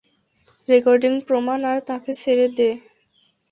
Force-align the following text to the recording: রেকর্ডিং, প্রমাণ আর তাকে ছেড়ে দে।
রেকর্ডিং, 0.69 1.13
প্রমাণ 1.27 1.59
আর 1.65 1.77
তাকে 1.89 2.11
ছেড়ে 2.13 2.47
দে। 2.57 2.69